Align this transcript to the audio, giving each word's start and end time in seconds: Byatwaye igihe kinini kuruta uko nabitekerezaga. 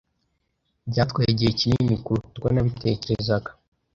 Byatwaye 0.89 1.27
igihe 1.31 1.51
kinini 1.59 1.95
kuruta 2.03 2.35
uko 2.39 2.47
nabitekerezaga. 2.51 3.49